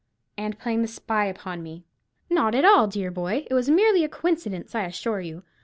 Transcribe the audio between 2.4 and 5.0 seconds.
at all, dear boy. It was merely a coincidence, I